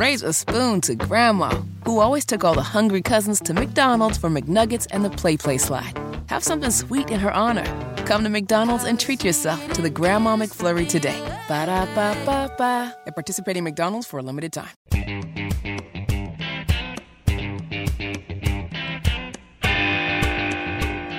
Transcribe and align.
raise 0.00 0.22
a 0.22 0.32
spoon 0.32 0.80
to 0.80 0.94
Grandma, 0.94 1.50
who 1.84 2.00
always 2.00 2.24
took 2.24 2.42
all 2.42 2.54
the 2.54 2.62
hungry 2.62 3.02
cousins 3.02 3.38
to 3.38 3.52
McDonald's 3.52 4.16
for 4.16 4.30
McNuggets 4.30 4.86
and 4.92 5.04
the 5.04 5.10
PlayPlace 5.10 5.60
slide. 5.60 5.92
Have 6.30 6.42
something 6.42 6.70
sweet 6.70 7.10
in 7.10 7.20
her 7.20 7.30
honor. 7.30 7.66
Come 8.06 8.24
to 8.24 8.30
McDonald's 8.30 8.84
and 8.84 8.98
treat 8.98 9.22
yourself 9.22 9.60
to 9.74 9.82
the 9.82 9.90
Grandma 9.90 10.36
McFlurry 10.36 10.88
today. 10.88 11.20
Ba 11.48 11.66
da 11.66 11.84
ba 11.94 12.16
ba 12.24 12.50
ba. 12.56 12.96
At 13.06 13.14
participating 13.14 13.62
McDonald's 13.62 14.06
for 14.06 14.18
a 14.18 14.22
limited 14.22 14.54
time. 14.54 14.70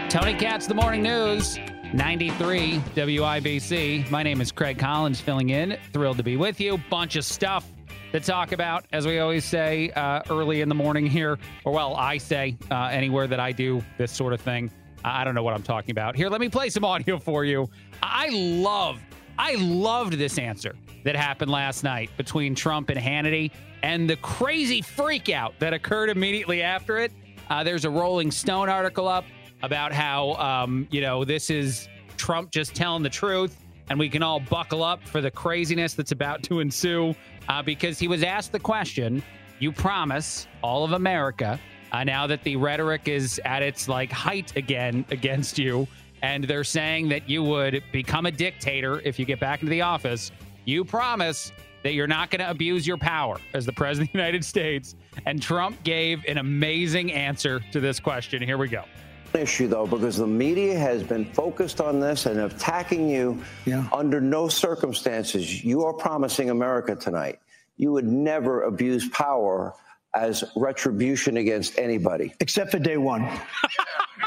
Tony 0.09 0.33
Katz, 0.33 0.65
the 0.65 0.73
morning 0.73 1.03
news. 1.03 1.59
93 1.93 2.79
WIBC. 2.95 4.09
My 4.09 4.23
name 4.23 4.41
is 4.41 4.51
Craig 4.51 4.79
Collins, 4.79 5.21
filling 5.21 5.49
in. 5.51 5.77
Thrilled 5.93 6.17
to 6.17 6.23
be 6.23 6.35
with 6.35 6.59
you. 6.59 6.79
Bunch 6.89 7.17
of 7.17 7.25
stuff 7.25 7.69
to 8.11 8.19
talk 8.19 8.51
about, 8.51 8.85
as 8.91 9.07
we 9.07 9.19
always 9.19 9.45
say 9.45 9.89
uh, 9.91 10.21
early 10.29 10.61
in 10.61 10.69
the 10.69 10.75
morning 10.75 11.05
here, 11.05 11.39
or 11.63 11.73
well, 11.73 11.95
I 11.95 12.17
say 12.17 12.57
uh, 12.69 12.85
anywhere 12.85 13.27
that 13.27 13.39
I 13.39 13.51
do 13.51 13.83
this 13.97 14.11
sort 14.11 14.33
of 14.33 14.41
thing. 14.41 14.71
I 15.03 15.23
don't 15.23 15.33
know 15.33 15.43
what 15.43 15.53
I'm 15.53 15.63
talking 15.63 15.91
about. 15.91 16.15
Here, 16.15 16.29
let 16.29 16.41
me 16.41 16.49
play 16.49 16.69
some 16.69 16.85
audio 16.85 17.17
for 17.17 17.45
you. 17.45 17.69
I 18.03 18.29
love, 18.29 18.99
I 19.39 19.55
loved 19.55 20.13
this 20.13 20.37
answer 20.37 20.75
that 21.03 21.15
happened 21.15 21.49
last 21.49 21.83
night 21.83 22.09
between 22.17 22.53
Trump 22.53 22.89
and 22.89 22.99
Hannity 22.99 23.51
and 23.81 24.09
the 24.09 24.17
crazy 24.17 24.81
freakout 24.81 25.53
that 25.59 25.73
occurred 25.73 26.09
immediately 26.09 26.61
after 26.61 26.99
it. 26.99 27.11
Uh, 27.49 27.63
there's 27.63 27.85
a 27.85 27.89
Rolling 27.89 28.29
Stone 28.29 28.69
article 28.69 29.07
up 29.07 29.25
about 29.63 29.91
how, 29.91 30.33
um, 30.33 30.87
you 30.91 31.01
know, 31.01 31.23
this 31.23 31.49
is 31.49 31.87
Trump 32.17 32.51
just 32.51 32.75
telling 32.75 33.01
the 33.03 33.09
truth 33.09 33.60
and 33.91 33.99
we 33.99 34.07
can 34.07 34.23
all 34.23 34.39
buckle 34.39 34.83
up 34.83 35.05
for 35.05 35.19
the 35.19 35.29
craziness 35.29 35.95
that's 35.95 36.13
about 36.13 36.41
to 36.43 36.61
ensue 36.61 37.13
uh, 37.49 37.61
because 37.61 37.99
he 37.99 38.07
was 38.07 38.23
asked 38.23 38.53
the 38.53 38.59
question 38.59 39.21
you 39.59 39.69
promise 39.69 40.47
all 40.63 40.85
of 40.85 40.93
America, 40.93 41.59
uh, 41.91 42.01
now 42.05 42.25
that 42.25 42.41
the 42.43 42.55
rhetoric 42.55 43.09
is 43.09 43.41
at 43.43 43.61
its 43.61 43.89
like 43.89 44.09
height 44.09 44.55
again 44.55 45.03
against 45.11 45.59
you, 45.59 45.85
and 46.21 46.45
they're 46.45 46.63
saying 46.63 47.09
that 47.09 47.29
you 47.29 47.43
would 47.43 47.83
become 47.91 48.25
a 48.25 48.31
dictator 48.31 49.01
if 49.03 49.19
you 49.19 49.25
get 49.25 49.41
back 49.41 49.59
into 49.61 49.71
the 49.71 49.81
office, 49.81 50.31
you 50.63 50.85
promise 50.85 51.51
that 51.83 51.93
you're 51.93 52.07
not 52.07 52.29
going 52.29 52.39
to 52.39 52.49
abuse 52.49 52.87
your 52.87 52.97
power 52.97 53.39
as 53.53 53.65
the 53.65 53.73
president 53.73 54.07
of 54.11 54.13
the 54.13 54.19
United 54.19 54.45
States. 54.45 54.95
And 55.25 55.41
Trump 55.41 55.83
gave 55.83 56.23
an 56.29 56.37
amazing 56.37 57.11
answer 57.11 57.59
to 57.73 57.81
this 57.81 57.99
question. 57.99 58.41
Here 58.41 58.57
we 58.57 58.69
go 58.69 58.85
issue 59.35 59.67
though 59.67 59.87
because 59.87 60.17
the 60.17 60.27
media 60.27 60.77
has 60.77 61.03
been 61.03 61.25
focused 61.25 61.81
on 61.81 61.99
this 61.99 62.25
and 62.25 62.39
attacking 62.39 63.09
you 63.09 63.41
yeah. 63.65 63.87
under 63.93 64.19
no 64.21 64.47
circumstances. 64.47 65.63
You 65.63 65.83
are 65.83 65.93
promising 65.93 66.49
america 66.49 66.95
tonight. 66.95 67.39
You 67.77 67.91
would 67.91 68.05
never 68.05 68.63
abuse 68.63 69.07
power 69.09 69.73
as 70.13 70.43
retribution 70.55 71.37
against 71.37 71.77
anybody. 71.79 72.33
Except 72.39 72.71
for 72.71 72.79
day 72.79 72.97
one. 72.97 73.27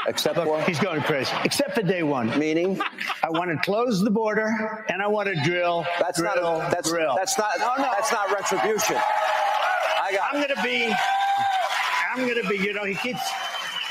Except 0.07 0.37
Look, 0.37 0.45
for 0.45 0.61
he's 0.61 0.79
going 0.79 1.01
crazy 1.01 1.31
except 1.43 1.73
for 1.73 1.81
day 1.81 2.03
one. 2.03 2.37
Meaning? 2.37 2.79
I 3.23 3.29
want 3.29 3.49
to 3.49 3.57
close 3.57 4.03
the 4.03 4.11
border 4.11 4.85
and 4.89 5.01
i 5.01 5.07
want 5.07 5.27
to 5.27 5.35
drill 5.43 5.85
that's 5.99 6.19
drill, 6.19 6.59
not 6.59 6.67
a, 6.67 6.71
that's 6.71 6.89
drill. 6.91 7.15
that's 7.15 7.37
not 7.39 7.57
no, 7.57 7.73
no. 7.77 7.89
that's 7.91 8.11
not 8.11 8.31
retribution. 8.31 8.97
I 8.97 10.11
got, 10.11 10.31
i'm 10.31 10.41
going 10.41 10.55
to 10.55 10.61
be 10.61 10.93
i'm 12.13 12.27
going 12.27 12.41
to 12.41 12.47
be 12.47 12.57
you 12.57 12.73
know 12.73 12.83
he 12.83 12.93
keeps 12.95 13.21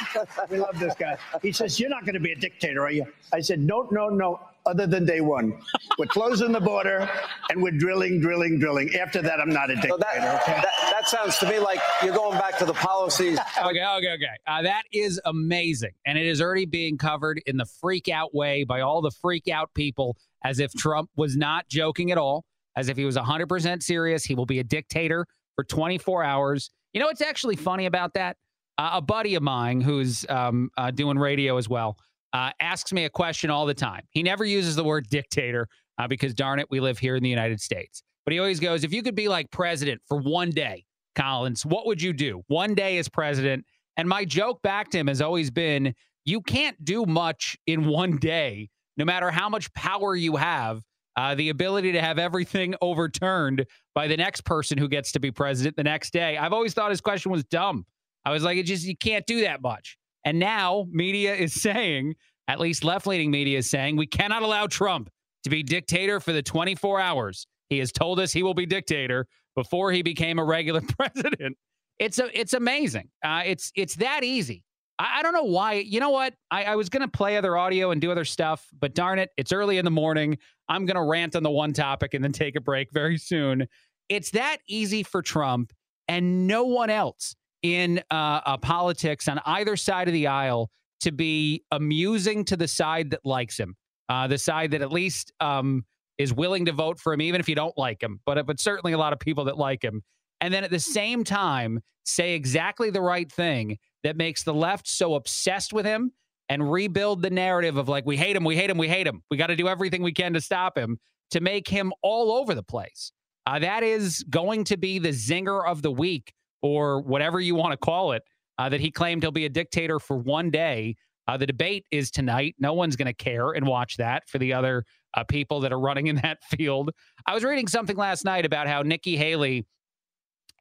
we 0.50 0.58
love 0.58 0.78
this 0.78 0.94
guy. 0.98 1.16
He 1.42 1.52
says, 1.52 1.78
You're 1.78 1.90
not 1.90 2.04
going 2.04 2.14
to 2.14 2.20
be 2.20 2.32
a 2.32 2.36
dictator, 2.36 2.82
are 2.82 2.90
you? 2.90 3.06
I 3.32 3.40
said, 3.40 3.60
No, 3.60 3.88
no, 3.90 4.08
no, 4.08 4.40
other 4.66 4.86
than 4.86 5.04
day 5.04 5.20
one. 5.20 5.58
We're 5.98 6.06
closing 6.06 6.52
the 6.52 6.60
border 6.60 7.08
and 7.50 7.62
we're 7.62 7.72
drilling, 7.72 8.20
drilling, 8.20 8.58
drilling. 8.58 8.94
After 8.94 9.22
that, 9.22 9.40
I'm 9.40 9.50
not 9.50 9.70
a 9.70 9.74
dictator. 9.74 9.94
So 9.94 9.98
that, 9.98 10.42
okay? 10.42 10.52
that, 10.52 10.90
that, 10.90 11.08
sounds 11.08 11.38
to 11.38 11.48
me 11.48 11.58
like 11.58 11.80
you're 12.02 12.14
going 12.14 12.38
back 12.38 12.58
to 12.58 12.64
the 12.64 12.72
policies. 12.74 13.38
okay, 13.58 13.84
okay, 13.84 14.12
okay. 14.14 14.26
Uh, 14.46 14.62
that 14.62 14.84
is 14.92 15.20
amazing. 15.24 15.92
And 16.06 16.18
it 16.18 16.26
is 16.26 16.40
already 16.40 16.66
being 16.66 16.98
covered 16.98 17.42
in 17.46 17.56
the 17.56 17.66
freak 17.66 18.08
out 18.08 18.34
way 18.34 18.64
by 18.64 18.80
all 18.80 19.02
the 19.02 19.10
freak 19.10 19.48
out 19.48 19.70
people 19.74 20.16
as 20.44 20.58
if 20.60 20.72
Trump 20.72 21.10
was 21.16 21.36
not 21.36 21.68
joking 21.68 22.10
at 22.10 22.18
all, 22.18 22.44
as 22.76 22.88
if 22.88 22.96
he 22.96 23.04
was 23.04 23.16
100% 23.16 23.82
serious. 23.82 24.24
He 24.24 24.34
will 24.34 24.46
be 24.46 24.58
a 24.58 24.64
dictator 24.64 25.26
for 25.56 25.64
24 25.64 26.24
hours. 26.24 26.70
You 26.92 27.00
know 27.00 27.06
what's 27.06 27.22
actually 27.22 27.56
funny 27.56 27.86
about 27.86 28.14
that? 28.14 28.36
Uh, 28.76 28.90
a 28.94 29.02
buddy 29.02 29.34
of 29.34 29.42
mine 29.42 29.80
who's 29.80 30.26
um, 30.28 30.70
uh, 30.76 30.90
doing 30.90 31.18
radio 31.18 31.56
as 31.56 31.68
well 31.68 31.96
uh, 32.32 32.50
asks 32.60 32.92
me 32.92 33.04
a 33.04 33.10
question 33.10 33.50
all 33.50 33.66
the 33.66 33.74
time. 33.74 34.02
He 34.10 34.22
never 34.22 34.44
uses 34.44 34.74
the 34.74 34.84
word 34.84 35.08
dictator 35.08 35.68
uh, 35.98 36.08
because, 36.08 36.34
darn 36.34 36.58
it, 36.58 36.66
we 36.70 36.80
live 36.80 36.98
here 36.98 37.14
in 37.14 37.22
the 37.22 37.28
United 37.28 37.60
States. 37.60 38.02
But 38.26 38.32
he 38.32 38.40
always 38.40 38.58
goes, 38.58 38.82
if 38.82 38.92
you 38.92 39.02
could 39.02 39.14
be 39.14 39.28
like 39.28 39.50
president 39.50 40.00
for 40.06 40.18
one 40.18 40.50
day, 40.50 40.84
Collins, 41.14 41.64
what 41.64 41.86
would 41.86 42.02
you 42.02 42.12
do? 42.12 42.42
One 42.48 42.74
day 42.74 42.98
as 42.98 43.08
president. 43.08 43.64
And 43.96 44.08
my 44.08 44.24
joke 44.24 44.60
back 44.62 44.90
to 44.90 44.98
him 44.98 45.06
has 45.06 45.22
always 45.22 45.50
been 45.50 45.94
you 46.24 46.40
can't 46.40 46.82
do 46.84 47.04
much 47.06 47.56
in 47.66 47.86
one 47.86 48.16
day, 48.16 48.70
no 48.96 49.04
matter 49.04 49.30
how 49.30 49.48
much 49.48 49.72
power 49.74 50.16
you 50.16 50.36
have. 50.36 50.82
Uh, 51.16 51.32
the 51.36 51.48
ability 51.48 51.92
to 51.92 52.00
have 52.00 52.18
everything 52.18 52.74
overturned 52.80 53.64
by 53.94 54.08
the 54.08 54.16
next 54.16 54.44
person 54.44 54.76
who 54.76 54.88
gets 54.88 55.12
to 55.12 55.20
be 55.20 55.30
president 55.30 55.76
the 55.76 55.84
next 55.84 56.12
day. 56.12 56.36
I've 56.36 56.52
always 56.52 56.74
thought 56.74 56.90
his 56.90 57.00
question 57.00 57.30
was 57.30 57.44
dumb 57.44 57.86
I 58.24 58.32
was 58.32 58.42
like, 58.42 58.58
it 58.58 58.64
just, 58.64 58.84
you 58.84 58.96
can't 58.96 59.26
do 59.26 59.42
that 59.42 59.62
much. 59.62 59.96
And 60.24 60.38
now 60.38 60.86
media 60.90 61.34
is 61.34 61.52
saying, 61.60 62.14
at 62.48 62.60
least 62.60 62.84
left 62.84 63.06
leaning 63.06 63.30
media 63.30 63.58
is 63.58 63.70
saying, 63.70 63.96
we 63.96 64.06
cannot 64.06 64.42
allow 64.42 64.66
Trump 64.66 65.10
to 65.44 65.50
be 65.50 65.62
dictator 65.62 66.20
for 66.20 66.32
the 66.32 66.42
24 66.42 67.00
hours. 67.00 67.46
He 67.68 67.78
has 67.78 67.92
told 67.92 68.20
us 68.20 68.32
he 68.32 68.42
will 68.42 68.54
be 68.54 68.66
dictator 68.66 69.26
before 69.54 69.92
he 69.92 70.02
became 70.02 70.38
a 70.38 70.44
regular 70.44 70.80
president. 70.98 71.56
It's 71.98 72.18
a, 72.18 72.38
it's 72.38 72.54
amazing. 72.54 73.08
Uh, 73.24 73.42
it's 73.46 73.70
it's 73.76 73.96
that 73.96 74.24
easy. 74.24 74.64
I, 74.98 75.18
I, 75.18 75.22
don't 75.22 75.32
know 75.32 75.44
why. 75.44 75.74
You 75.74 76.00
know 76.00 76.10
what? 76.10 76.34
I, 76.50 76.64
I 76.64 76.76
was 76.76 76.88
gonna 76.88 77.08
play 77.08 77.36
other 77.36 77.56
audio 77.56 77.92
and 77.92 78.00
do 78.00 78.10
other 78.10 78.24
stuff, 78.24 78.66
but 78.78 78.94
darn 78.94 79.20
it, 79.20 79.30
it's 79.36 79.52
early 79.52 79.78
in 79.78 79.84
the 79.84 79.92
morning. 79.92 80.38
I'm 80.68 80.86
gonna 80.86 81.04
rant 81.04 81.36
on 81.36 81.44
the 81.44 81.50
one 81.50 81.72
topic 81.72 82.14
and 82.14 82.24
then 82.24 82.32
take 82.32 82.56
a 82.56 82.60
break 82.60 82.90
very 82.92 83.16
soon. 83.16 83.68
It's 84.08 84.30
that 84.32 84.58
easy 84.68 85.02
for 85.02 85.22
Trump 85.22 85.72
and 86.08 86.46
no 86.46 86.64
one 86.64 86.90
else 86.90 87.36
in 87.64 88.02
uh, 88.10 88.58
politics 88.58 89.26
on 89.26 89.40
either 89.46 89.74
side 89.74 90.06
of 90.06 90.12
the 90.12 90.26
aisle 90.26 90.70
to 91.00 91.10
be 91.10 91.64
amusing 91.72 92.44
to 92.44 92.56
the 92.56 92.68
side 92.68 93.10
that 93.10 93.24
likes 93.24 93.58
him, 93.58 93.74
uh, 94.10 94.26
the 94.26 94.36
side 94.36 94.70
that 94.72 94.82
at 94.82 94.92
least 94.92 95.32
um, 95.40 95.82
is 96.18 96.32
willing 96.32 96.66
to 96.66 96.72
vote 96.72 97.00
for 97.00 97.14
him, 97.14 97.22
even 97.22 97.40
if 97.40 97.48
you 97.48 97.54
don't 97.54 97.76
like 97.78 98.02
him. 98.02 98.20
But 98.26 98.46
but 98.46 98.60
certainly 98.60 98.92
a 98.92 98.98
lot 98.98 99.14
of 99.14 99.18
people 99.18 99.44
that 99.46 99.56
like 99.56 99.82
him, 99.82 100.02
and 100.42 100.52
then 100.52 100.62
at 100.62 100.70
the 100.70 100.78
same 100.78 101.24
time 101.24 101.80
say 102.04 102.34
exactly 102.34 102.90
the 102.90 103.00
right 103.00 103.32
thing 103.32 103.78
that 104.02 104.14
makes 104.18 104.42
the 104.42 104.52
left 104.52 104.86
so 104.86 105.14
obsessed 105.14 105.72
with 105.72 105.86
him 105.86 106.12
and 106.50 106.70
rebuild 106.70 107.22
the 107.22 107.30
narrative 107.30 107.78
of 107.78 107.88
like 107.88 108.04
we 108.04 108.18
hate 108.18 108.36
him, 108.36 108.44
we 108.44 108.56
hate 108.56 108.68
him, 108.68 108.76
we 108.76 108.88
hate 108.88 109.06
him. 109.06 109.22
We 109.30 109.38
got 109.38 109.46
to 109.46 109.56
do 109.56 109.68
everything 109.68 110.02
we 110.02 110.12
can 110.12 110.34
to 110.34 110.40
stop 110.42 110.76
him 110.76 110.98
to 111.30 111.40
make 111.40 111.66
him 111.66 111.94
all 112.02 112.30
over 112.30 112.54
the 112.54 112.62
place. 112.62 113.10
Uh, 113.46 113.58
that 113.58 113.82
is 113.82 114.22
going 114.28 114.64
to 114.64 114.76
be 114.76 114.98
the 114.98 115.08
zinger 115.08 115.66
of 115.66 115.80
the 115.80 115.90
week 115.90 116.33
or 116.64 117.02
whatever 117.02 117.38
you 117.38 117.54
want 117.54 117.72
to 117.72 117.76
call 117.76 118.12
it, 118.12 118.22
uh, 118.56 118.70
that 118.70 118.80
he 118.80 118.90
claimed 118.90 119.22
he'll 119.22 119.30
be 119.30 119.44
a 119.44 119.50
dictator 119.50 120.00
for 120.00 120.16
one 120.16 120.50
day. 120.50 120.96
Uh, 121.28 121.36
the 121.36 121.46
debate 121.46 121.84
is 121.90 122.10
tonight. 122.10 122.54
No 122.58 122.72
one's 122.72 122.96
going 122.96 123.04
to 123.06 123.12
care 123.12 123.52
and 123.52 123.66
watch 123.66 123.98
that 123.98 124.26
for 124.30 124.38
the 124.38 124.54
other 124.54 124.86
uh, 125.12 125.24
people 125.24 125.60
that 125.60 125.74
are 125.74 125.78
running 125.78 126.06
in 126.06 126.16
that 126.16 126.42
field. 126.56 126.90
I 127.26 127.34
was 127.34 127.44
reading 127.44 127.68
something 127.68 127.98
last 127.98 128.24
night 128.24 128.46
about 128.46 128.66
how 128.66 128.80
Nikki 128.80 129.14
Haley 129.14 129.66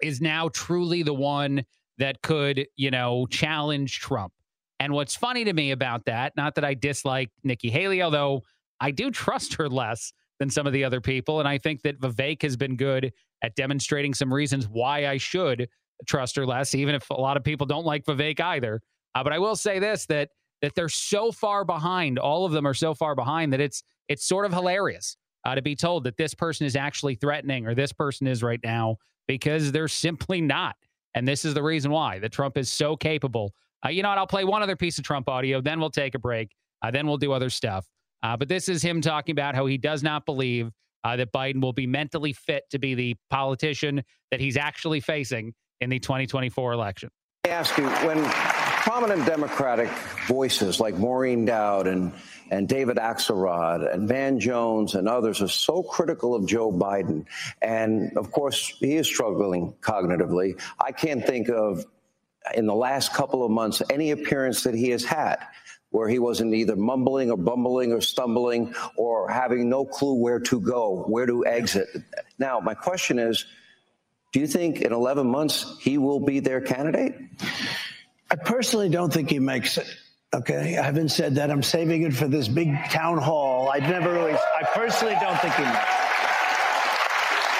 is 0.01 0.19
now 0.19 0.49
truly 0.49 1.03
the 1.03 1.13
one 1.13 1.63
that 1.99 2.21
could, 2.21 2.67
you 2.75 2.91
know, 2.91 3.25
challenge 3.27 4.01
Trump. 4.01 4.33
And 4.81 4.91
what's 4.91 5.15
funny 5.15 5.45
to 5.45 5.53
me 5.53 5.71
about 5.71 6.03
that, 6.05 6.33
not 6.35 6.55
that 6.55 6.65
I 6.65 6.73
dislike 6.73 7.29
Nikki 7.45 7.69
Haley, 7.69 8.01
although 8.01 8.41
I 8.81 8.91
do 8.91 9.09
trust 9.09 9.53
her 9.53 9.69
less 9.69 10.11
than 10.39 10.49
some 10.49 10.67
of 10.67 10.73
the 10.73 10.83
other 10.83 10.99
people. 10.99 11.39
And 11.39 11.47
I 11.47 11.59
think 11.59 11.83
that 11.83 12.01
Vivek 12.01 12.41
has 12.41 12.57
been 12.57 12.75
good 12.75 13.13
at 13.41 13.55
demonstrating 13.55 14.13
some 14.13 14.33
reasons 14.33 14.67
why 14.67 15.07
I 15.07 15.15
should 15.15 15.69
trust 16.03 16.35
her 16.35 16.45
less, 16.45 16.75
even 16.75 16.95
if 16.95 17.09
a 17.09 17.13
lot 17.13 17.37
of 17.37 17.43
people 17.43 17.65
don't 17.65 17.85
like 17.85 18.05
Vivek 18.05 18.39
either. 18.39 18.81
Uh, 19.15 19.23
but 19.23 19.33
I 19.33 19.39
will 19.39 19.55
say 19.55 19.79
this 19.79 20.05
that 20.07 20.29
that 20.61 20.75
they're 20.75 20.89
so 20.89 21.31
far 21.31 21.65
behind. 21.65 22.17
All 22.17 22.45
of 22.45 22.51
them 22.51 22.65
are 22.65 22.73
so 22.73 22.93
far 22.93 23.15
behind 23.15 23.53
that 23.53 23.59
it's 23.59 23.83
it's 24.07 24.25
sort 24.25 24.45
of 24.45 24.53
hilarious 24.53 25.17
uh, 25.45 25.55
to 25.55 25.61
be 25.61 25.75
told 25.75 26.03
that 26.05 26.17
this 26.17 26.33
person 26.33 26.65
is 26.65 26.75
actually 26.75 27.15
threatening 27.15 27.67
or 27.67 27.75
this 27.75 27.91
person 27.91 28.27
is 28.27 28.41
right 28.41 28.59
now 28.63 28.97
because 29.27 29.71
they're 29.71 29.87
simply 29.87 30.41
not. 30.41 30.75
And 31.15 31.27
this 31.27 31.45
is 31.45 31.53
the 31.53 31.63
reason 31.63 31.91
why 31.91 32.19
that 32.19 32.31
Trump 32.31 32.57
is 32.57 32.69
so 32.69 32.95
capable. 32.95 33.53
Uh, 33.85 33.89
you 33.89 34.01
know 34.01 34.09
what? 34.09 34.17
I'll 34.17 34.27
play 34.27 34.45
one 34.45 34.63
other 34.63 34.75
piece 34.75 34.97
of 34.97 35.03
Trump 35.03 35.29
audio, 35.29 35.61
then 35.61 35.79
we'll 35.79 35.89
take 35.89 36.15
a 36.15 36.19
break. 36.19 36.55
Uh, 36.81 36.91
then 36.91 37.07
we'll 37.07 37.17
do 37.17 37.31
other 37.31 37.49
stuff. 37.49 37.87
Uh, 38.23 38.37
but 38.37 38.47
this 38.47 38.69
is 38.69 38.81
him 38.81 39.01
talking 39.01 39.33
about 39.33 39.55
how 39.55 39.65
he 39.65 39.77
does 39.77 40.01
not 40.01 40.25
believe 40.25 40.71
uh, 41.03 41.15
that 41.17 41.31
Biden 41.33 41.61
will 41.61 41.73
be 41.73 41.85
mentally 41.85 42.33
fit 42.33 42.63
to 42.71 42.79
be 42.79 42.95
the 42.95 43.15
politician 43.29 44.01
that 44.31 44.39
he's 44.39 44.57
actually 44.57 45.01
facing 45.01 45.53
in 45.83 45.89
the 45.89 45.99
2024 45.99 46.73
election. 46.73 47.09
I 47.45 47.49
ask 47.49 47.77
you 47.77 47.87
when 48.07 48.23
prominent 48.83 49.25
Democratic 49.25 49.89
voices 50.27 50.79
like 50.79 50.95
Maureen 50.95 51.45
Dowd 51.45 51.87
and, 51.87 52.13
and 52.51 52.67
David 52.67 52.97
Axelrod 52.97 53.93
and 53.93 54.07
Van 54.07 54.39
Jones 54.39 54.95
and 54.95 55.07
others 55.07 55.41
are 55.41 55.49
so 55.49 55.83
critical 55.83 56.35
of 56.35 56.47
Joe 56.47 56.71
Biden. 56.71 57.25
And 57.61 58.17
of 58.17 58.31
course, 58.31 58.73
he 58.79 58.95
is 58.95 59.07
struggling 59.07 59.73
cognitively. 59.81 60.59
I 60.79 60.91
can't 60.93 61.25
think 61.25 61.49
of, 61.49 61.85
in 62.55 62.65
the 62.65 62.75
last 62.75 63.13
couple 63.13 63.45
of 63.45 63.51
months, 63.51 63.81
any 63.89 64.11
appearance 64.11 64.63
that 64.63 64.73
he 64.73 64.89
has 64.89 65.03
had 65.03 65.37
where 65.89 66.09
he 66.09 66.17
wasn't 66.17 66.53
either 66.53 66.75
mumbling 66.75 67.29
or 67.29 67.37
bumbling 67.37 67.91
or 67.91 68.01
stumbling 68.01 68.73
or 68.97 69.29
having 69.29 69.69
no 69.69 69.85
clue 69.85 70.15
where 70.15 70.39
to 70.39 70.59
go, 70.59 71.03
where 71.07 71.27
to 71.27 71.45
exit. 71.45 71.87
Now, 72.39 72.59
my 72.59 72.73
question 72.73 73.19
is 73.19 73.45
do 74.33 74.39
you 74.39 74.47
think 74.47 74.81
in 74.81 74.91
11 74.91 75.27
months 75.27 75.77
he 75.79 75.97
will 75.97 76.19
be 76.19 76.39
their 76.39 76.59
candidate? 76.59 77.15
I 78.31 78.35
personally 78.35 78.89
don't 78.89 79.13
think 79.13 79.29
he 79.29 79.37
makes 79.39 79.77
it. 79.77 79.87
Okay, 80.33 80.75
I 80.75 80.81
haven't 80.81 81.09
said 81.09 81.35
that. 81.35 81.51
I'm 81.51 81.61
saving 81.61 82.01
it 82.01 82.13
for 82.13 82.27
this 82.27 82.47
big 82.47 82.73
town 82.89 83.19
hall. 83.19 83.69
I've 83.69 83.83
never 83.83 84.11
really. 84.11 84.33
I 84.33 84.63
personally 84.73 85.15
don't 85.21 85.39
think 85.39 85.53
he 85.53 85.63
makes. 85.63 85.77
It. 85.77 85.99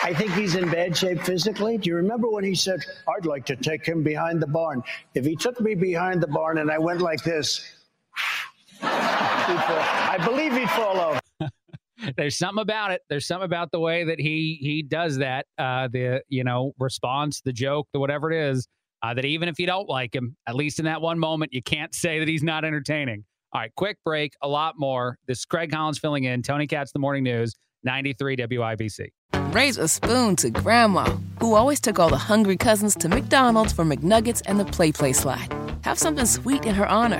I 0.06 0.14
think 0.18 0.34
he's 0.34 0.56
in 0.56 0.70
bad 0.72 0.98
shape 0.98 1.22
physically. 1.22 1.78
Do 1.78 1.92
you 1.92 1.96
remember 1.96 2.28
when 2.28 2.44
he 2.44 2.56
said, 2.56 2.84
"I'd 3.08 3.28
like 3.28 3.46
to 3.46 3.56
take 3.56 3.86
him 3.86 4.02
behind 4.02 4.42
the 4.42 4.48
barn"? 4.48 4.82
If 5.14 5.24
he 5.24 5.36
took 5.36 5.62
me 5.62 5.76
behind 5.76 6.22
the 6.24 6.28
barn 6.28 6.58
and 6.58 6.72
I 6.72 6.80
went 6.80 7.00
like 7.00 7.24
this, 7.24 7.62
I 8.82 10.18
believe 10.26 10.58
he'd 10.58 10.70
fall 10.72 11.00
over. 11.00 11.23
There's 12.18 12.38
something 12.38 12.62
about 12.62 12.92
it. 12.92 13.02
There's 13.10 13.28
something 13.28 13.46
about 13.46 13.72
the 13.72 13.80
way 13.80 14.04
that 14.04 14.20
he 14.20 14.58
he 14.62 14.84
does 14.84 15.18
that. 15.18 15.46
Uh, 15.58 15.88
the 15.92 16.22
you 16.30 16.44
know 16.44 16.74
response, 16.80 17.42
the 17.42 17.54
joke, 17.54 17.88
the 17.94 18.00
whatever 18.00 18.32
it 18.32 18.50
is 18.52 18.68
uh, 19.04 19.14
that 19.14 19.26
even 19.26 19.50
if 19.50 19.60
you 19.60 19.68
don't 19.68 19.90
like 19.90 20.16
him, 20.16 20.36
at 20.48 20.56
least 20.56 20.80
in 20.80 20.86
that 20.86 21.02
one 21.02 21.20
moment, 21.20 21.54
you 21.54 21.62
can't 21.62 21.94
say 21.94 22.20
that 22.20 22.28
he's 22.28 22.42
not 22.42 22.64
entertaining. 22.64 23.26
All 23.52 23.62
right, 23.62 23.72
quick 23.76 23.98
break, 24.04 24.34
a 24.42 24.48
lot 24.48 24.76
more. 24.80 25.18
This 25.28 25.40
is 25.40 25.46
Craig 25.46 25.72
Collins 25.72 26.00
filling 26.00 26.24
in, 26.24 26.42
Tony 26.42 26.66
Katz, 26.66 26.92
The 26.92 27.00
Morning 27.00 27.24
News, 27.24 27.54
93 27.84 28.38
WIBC. 28.38 29.10
Raise 29.52 29.78
a 29.78 29.88
spoon 29.88 30.36
to 30.38 30.50
Grandma, 30.50 31.04
who 31.40 31.54
always 31.54 31.80
took 31.80 32.00
all 32.00 32.10
the 32.10 32.18
hungry 32.18 32.58
cousins 32.58 32.96
to 32.96 33.10
McDonald's 33.10 33.74
for 33.74 33.84
McNuggets 33.84 34.42
and 34.46 34.60
the 34.60 34.66
PlayPlace 34.66 35.18
slide. 35.18 35.54
Have 35.84 36.00
something 36.00 36.26
sweet 36.26 36.66
in 36.66 36.74
her 36.74 36.88
honor. 36.88 37.20